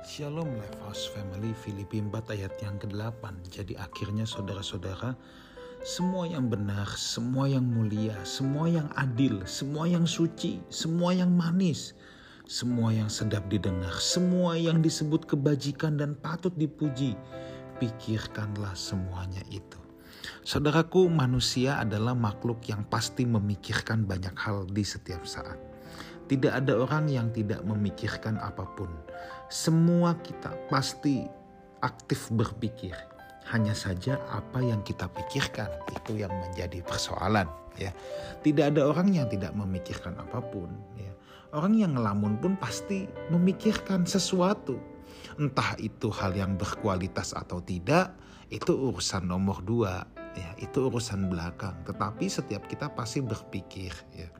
Shalom 0.00 0.56
Lifehouse 0.56 1.12
Family 1.12 1.52
Filipi 1.52 2.00
4 2.00 2.32
ayat 2.32 2.56
yang 2.64 2.80
ke-8. 2.80 3.20
Jadi 3.52 3.76
akhirnya 3.76 4.24
saudara-saudara 4.24 5.12
Semua 5.84 6.24
yang 6.24 6.48
benar, 6.48 6.88
semua 6.96 7.44
yang 7.44 7.68
mulia, 7.68 8.16
semua 8.24 8.72
yang 8.72 8.88
adil, 8.96 9.44
semua 9.44 9.84
yang 9.84 10.08
suci, 10.08 10.64
semua 10.72 11.12
yang 11.12 11.28
manis 11.28 11.92
Semua 12.48 12.96
yang 12.96 13.12
sedap 13.12 13.44
didengar, 13.52 13.92
semua 14.00 14.56
yang 14.56 14.80
disebut 14.80 15.28
kebajikan 15.28 16.00
dan 16.00 16.16
patut 16.16 16.56
dipuji 16.56 17.12
Pikirkanlah 17.76 18.72
semuanya 18.72 19.44
itu. 19.52 19.76
Saudaraku 20.48 21.12
manusia 21.12 21.76
adalah 21.76 22.16
makhluk 22.16 22.64
yang 22.72 22.88
pasti 22.88 23.28
memikirkan 23.28 24.08
banyak 24.08 24.32
hal 24.32 24.64
di 24.64 24.80
setiap 24.80 25.28
saat 25.28 25.69
tidak 26.30 26.62
ada 26.62 26.78
orang 26.78 27.10
yang 27.10 27.26
tidak 27.34 27.58
memikirkan 27.66 28.38
apa 28.38 28.62
pun. 28.78 28.86
Semua 29.50 30.14
kita 30.22 30.54
pasti 30.70 31.26
aktif 31.82 32.30
berpikir. 32.30 32.94
Hanya 33.50 33.74
saja 33.74 34.14
apa 34.30 34.62
yang 34.62 34.78
kita 34.86 35.10
pikirkan 35.10 35.66
itu 35.90 36.22
yang 36.22 36.30
menjadi 36.30 36.86
persoalan 36.86 37.50
ya. 37.74 37.90
Tidak 38.46 38.70
ada 38.70 38.86
orang 38.86 39.10
yang 39.10 39.26
tidak 39.26 39.50
memikirkan 39.58 40.14
apa 40.22 40.38
pun 40.38 40.70
ya. 40.94 41.10
Orang 41.50 41.74
yang 41.74 41.98
ngelamun 41.98 42.38
pun 42.38 42.54
pasti 42.54 43.10
memikirkan 43.34 44.06
sesuatu. 44.06 44.78
Entah 45.34 45.74
itu 45.82 46.14
hal 46.14 46.30
yang 46.38 46.54
berkualitas 46.54 47.34
atau 47.34 47.58
tidak, 47.58 48.14
itu 48.54 48.70
urusan 48.70 49.26
nomor 49.26 49.58
dua 49.66 50.06
ya, 50.38 50.54
itu 50.62 50.86
urusan 50.86 51.26
belakang. 51.26 51.74
Tetapi 51.82 52.30
setiap 52.30 52.70
kita 52.70 52.86
pasti 52.94 53.18
berpikir 53.18 53.90
ya 54.14 54.30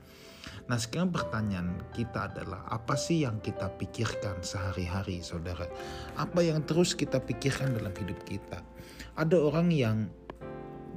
Nah 0.71 0.79
sekarang 0.79 1.11
pertanyaan 1.11 1.83
kita 1.91 2.31
adalah 2.31 2.63
apa 2.71 2.95
sih 2.95 3.27
yang 3.27 3.43
kita 3.43 3.75
pikirkan 3.75 4.39
sehari-hari 4.39 5.19
saudara? 5.19 5.67
Apa 6.15 6.47
yang 6.47 6.63
terus 6.63 6.95
kita 6.95 7.19
pikirkan 7.19 7.75
dalam 7.75 7.91
hidup 7.91 8.23
kita? 8.23 8.63
Ada 9.19 9.35
orang 9.35 9.75
yang 9.75 10.07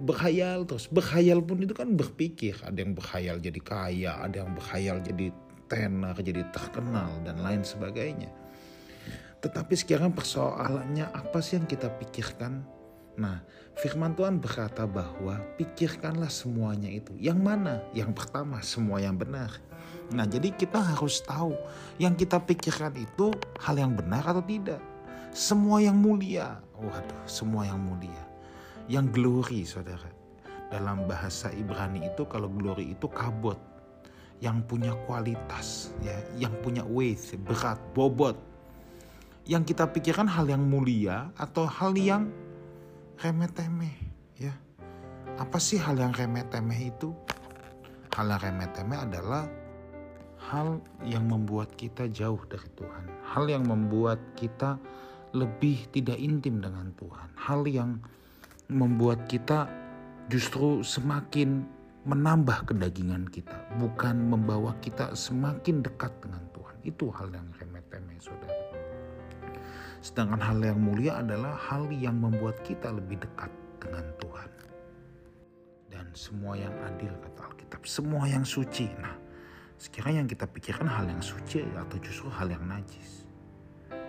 berhayal 0.06 0.70
terus, 0.70 0.86
berhayal 0.94 1.42
pun 1.42 1.66
itu 1.66 1.74
kan 1.74 1.90
berpikir. 1.98 2.54
Ada 2.62 2.86
yang 2.86 2.94
berhayal 2.94 3.42
jadi 3.42 3.62
kaya, 3.66 4.22
ada 4.22 4.46
yang 4.46 4.54
berhayal 4.54 5.02
jadi 5.02 5.34
tenar, 5.66 6.22
jadi 6.22 6.46
terkenal 6.54 7.26
dan 7.26 7.42
lain 7.42 7.66
sebagainya. 7.66 8.30
Tetapi 9.42 9.74
sekarang 9.74 10.14
persoalannya 10.14 11.10
apa 11.10 11.42
sih 11.42 11.58
yang 11.58 11.66
kita 11.66 11.90
pikirkan 11.98 12.62
Nah, 13.14 13.46
firman 13.78 14.18
Tuhan 14.18 14.42
berkata 14.42 14.90
bahwa 14.90 15.38
pikirkanlah 15.62 16.34
semuanya 16.34 16.90
itu. 16.90 17.14
Yang 17.22 17.40
mana? 17.46 17.74
Yang 17.94 18.18
pertama, 18.18 18.58
semua 18.66 18.98
yang 18.98 19.14
benar. 19.14 19.54
Nah, 20.10 20.26
jadi 20.26 20.50
kita 20.50 20.82
harus 20.82 21.22
tahu 21.22 21.54
yang 22.02 22.18
kita 22.18 22.42
pikirkan 22.42 22.98
itu 22.98 23.30
hal 23.62 23.76
yang 23.78 23.94
benar 23.94 24.26
atau 24.26 24.42
tidak. 24.42 24.82
Semua 25.30 25.82
yang 25.82 25.98
mulia. 25.98 26.58
Waduh, 26.78 27.26
semua 27.30 27.70
yang 27.70 27.78
mulia. 27.78 28.24
Yang 28.90 29.06
glory, 29.14 29.62
saudara. 29.62 30.10
Dalam 30.74 31.06
bahasa 31.06 31.54
Ibrani 31.54 32.10
itu 32.10 32.26
kalau 32.26 32.50
glory 32.50 32.98
itu 32.98 33.06
kabot. 33.06 33.58
Yang 34.42 34.58
punya 34.66 34.92
kualitas, 35.06 35.94
ya, 36.02 36.18
yang 36.36 36.52
punya 36.66 36.82
weight, 36.84 37.38
berat, 37.46 37.78
bobot. 37.94 38.36
Yang 39.46 39.72
kita 39.72 39.88
pikirkan 39.88 40.28
hal 40.28 40.50
yang 40.50 40.66
mulia 40.66 41.32
atau 41.38 41.64
hal 41.64 41.96
yang 41.96 42.28
remeh-temeh 43.22 43.96
ya. 44.40 44.54
Apa 45.38 45.58
sih 45.58 45.82
hal 45.82 45.98
yang 45.98 46.14
remeh-temeh 46.14 46.94
itu? 46.94 47.14
Hal 48.14 48.30
yang 48.30 48.42
remeh-temeh 48.42 49.00
adalah 49.10 49.50
hal 50.52 50.78
yang 51.02 51.26
membuat 51.26 51.74
kita 51.74 52.06
jauh 52.12 52.40
dari 52.46 52.70
Tuhan. 52.78 53.06
Hal 53.26 53.50
yang 53.50 53.66
membuat 53.66 54.22
kita 54.38 54.78
lebih 55.34 55.90
tidak 55.90 56.22
intim 56.22 56.62
dengan 56.62 56.94
Tuhan. 56.94 57.30
Hal 57.34 57.66
yang 57.66 57.98
membuat 58.70 59.26
kita 59.26 59.66
justru 60.30 60.86
semakin 60.86 61.66
menambah 62.04 62.70
kedagingan 62.70 63.26
kita, 63.32 63.56
bukan 63.80 64.30
membawa 64.30 64.76
kita 64.84 65.16
semakin 65.18 65.82
dekat 65.82 66.12
dengan 66.22 66.44
Tuhan. 66.54 66.76
Itu 66.84 67.10
hal 67.16 67.32
yang 67.34 67.48
remeh-temeh, 67.58 68.20
saudara. 68.22 68.53
Sedangkan 70.04 70.44
hal 70.44 70.60
yang 70.60 70.84
mulia 70.84 71.24
adalah 71.24 71.56
hal 71.56 71.88
yang 71.88 72.20
membuat 72.20 72.60
kita 72.68 72.92
lebih 72.92 73.24
dekat 73.24 73.48
dengan 73.80 74.04
Tuhan. 74.20 74.52
Dan 75.88 76.12
semua 76.12 76.60
yang 76.60 76.76
adil 76.84 77.16
kata 77.24 77.48
Alkitab, 77.48 77.88
semua 77.88 78.28
yang 78.28 78.44
suci. 78.44 78.92
Nah, 79.00 79.16
sekarang 79.80 80.20
yang 80.20 80.28
kita 80.28 80.44
pikirkan 80.44 80.92
hal 80.92 81.08
yang 81.08 81.24
suci 81.24 81.64
atau 81.80 81.96
justru 82.04 82.28
hal 82.36 82.52
yang 82.52 82.68
najis. 82.68 83.24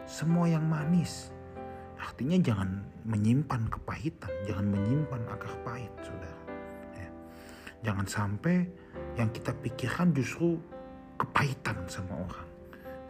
Semua 0.02 0.50
yang 0.50 0.66
manis. 0.66 1.30
Artinya 2.02 2.42
jangan 2.42 2.82
menyimpan 3.06 3.70
kepahitan, 3.70 4.34
jangan 4.50 4.66
menyimpan 4.74 5.22
akar 5.30 5.54
pahit, 5.62 5.94
saudara. 6.02 6.42
Ya. 6.98 7.10
Jangan 7.86 8.06
sampai 8.10 8.66
yang 9.14 9.30
kita 9.30 9.54
pikirkan 9.62 10.10
justru 10.10 10.58
kepahitan 11.22 11.86
sama 11.86 12.18
orang 12.18 12.53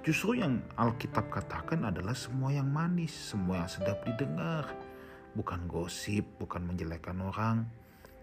Justru 0.05 0.37
yang 0.37 0.61
Alkitab 0.77 1.33
katakan 1.33 1.89
adalah 1.89 2.13
semua 2.13 2.53
yang 2.53 2.69
manis, 2.69 3.33
semua 3.33 3.65
yang 3.65 3.71
sedap 3.73 4.05
didengar. 4.05 4.69
Bukan 5.33 5.65
gosip, 5.65 6.29
bukan 6.37 6.61
menjelekkan 6.61 7.25
orang, 7.25 7.65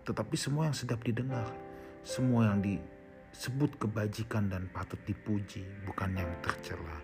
tetapi 0.05 0.37
semua 0.37 0.69
yang 0.69 0.77
sedap 0.77 1.01
didengar. 1.01 1.49
Semua 2.05 2.53
yang 2.53 2.61
disebut 2.61 3.81
kebajikan 3.81 4.53
dan 4.53 4.69
patut 4.69 5.01
dipuji, 5.09 5.65
bukan 5.89 6.21
yang 6.21 6.29
tercela. 6.45 7.01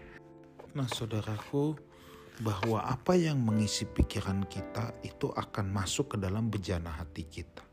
Nah 0.77 0.85
saudaraku, 0.85 1.73
bahwa 2.45 2.85
apa 2.85 3.17
yang 3.17 3.41
mengisi 3.41 3.89
pikiran 3.89 4.45
kita 4.45 4.93
itu 5.01 5.33
akan 5.33 5.73
masuk 5.73 6.13
ke 6.13 6.17
dalam 6.21 6.53
bejana 6.53 6.93
hati 6.93 7.25
kita. 7.25 7.65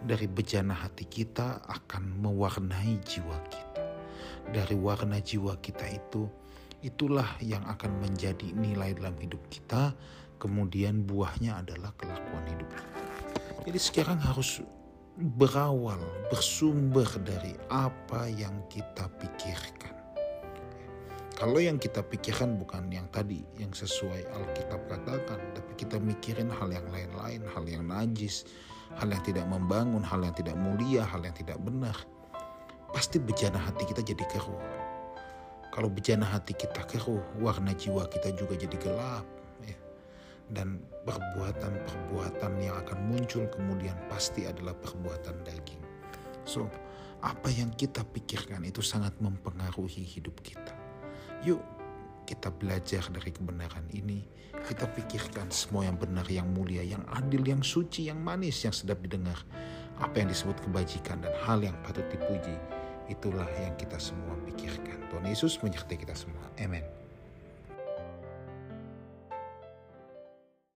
Dari 0.00 0.24
bejana 0.24 0.72
hati 0.72 1.04
kita 1.04 1.60
akan 1.68 2.24
mewarnai 2.24 2.96
jiwa 3.04 3.36
kita 3.52 3.87
dari 4.52 4.76
warna 4.76 5.20
jiwa 5.20 5.60
kita 5.60 5.84
itu, 5.88 6.24
itulah 6.80 7.26
yang 7.44 7.64
akan 7.68 8.00
menjadi 8.00 8.54
nilai 8.56 8.96
dalam 8.96 9.16
hidup 9.20 9.40
kita. 9.52 9.92
Kemudian 10.38 11.02
buahnya 11.02 11.66
adalah 11.66 11.90
kelakuan 11.98 12.46
hidup 12.46 12.70
kita. 12.70 13.00
Jadi 13.66 13.78
sekarang 13.82 14.18
harus 14.22 14.62
berawal, 15.18 15.98
bersumber 16.30 17.10
dari 17.26 17.58
apa 17.74 18.30
yang 18.30 18.54
kita 18.70 19.10
pikirkan. 19.18 19.98
Kalau 21.34 21.58
yang 21.58 21.78
kita 21.78 22.02
pikirkan 22.02 22.58
bukan 22.58 22.90
yang 22.90 23.06
tadi, 23.10 23.42
yang 23.58 23.70
sesuai 23.70 24.26
Alkitab 24.30 24.90
katakan, 24.90 25.38
tapi 25.54 25.72
kita 25.74 25.98
mikirin 25.98 26.50
hal 26.50 26.70
yang 26.70 26.86
lain-lain, 26.90 27.42
hal 27.50 27.64
yang 27.66 27.86
najis, 27.86 28.46
hal 28.94 29.10
yang 29.10 29.22
tidak 29.26 29.46
membangun, 29.46 30.02
hal 30.02 30.22
yang 30.22 30.34
tidak 30.34 30.54
mulia, 30.58 31.02
hal 31.06 31.22
yang 31.22 31.34
tidak 31.34 31.58
benar 31.62 31.94
pasti 32.92 33.20
bejana 33.20 33.60
hati 33.60 33.84
kita 33.84 34.00
jadi 34.04 34.24
keruh. 34.28 34.62
Kalau 35.68 35.88
bejana 35.92 36.26
hati 36.26 36.56
kita 36.56 36.82
keruh, 36.88 37.22
warna 37.38 37.76
jiwa 37.76 38.08
kita 38.08 38.34
juga 38.34 38.58
jadi 38.58 38.76
gelap. 38.80 39.26
Ya. 39.62 39.76
Dan 40.50 40.80
perbuatan-perbuatan 41.04 42.52
yang 42.58 42.76
akan 42.82 42.98
muncul 43.12 43.46
kemudian 43.52 43.94
pasti 44.08 44.48
adalah 44.48 44.74
perbuatan 44.74 45.44
daging. 45.44 45.82
So, 46.48 46.66
apa 47.20 47.52
yang 47.52 47.70
kita 47.76 48.02
pikirkan 48.02 48.64
itu 48.64 48.80
sangat 48.80 49.12
mempengaruhi 49.20 50.02
hidup 50.02 50.40
kita. 50.40 50.72
Yuk, 51.44 51.60
kita 52.24 52.48
belajar 52.50 53.04
dari 53.12 53.30
kebenaran 53.30 53.84
ini. 53.92 54.24
Kita 54.58 54.90
pikirkan 54.90 55.52
semua 55.54 55.86
yang 55.86 56.00
benar, 56.00 56.26
yang 56.26 56.50
mulia, 56.50 56.82
yang 56.82 57.04
adil, 57.14 57.44
yang 57.46 57.62
suci, 57.62 58.10
yang 58.10 58.18
manis, 58.18 58.58
yang 58.66 58.74
sedap 58.74 58.98
didengar 58.98 59.38
apa 59.98 60.22
yang 60.22 60.30
disebut 60.30 60.58
kebajikan 60.62 61.18
dan 61.18 61.34
hal 61.42 61.58
yang 61.58 61.74
patut 61.82 62.06
dipuji, 62.06 62.54
itulah 63.08 63.48
yang 63.60 63.74
kita 63.76 63.96
semua 63.96 64.36
pikirkan. 64.44 65.08
Tuhan 65.08 65.26
Yesus 65.26 65.56
menyertai 65.64 65.96
kita 65.96 66.14
semua. 66.14 66.44
Amin. 66.60 66.97